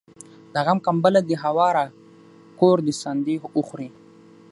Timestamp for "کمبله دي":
0.85-1.35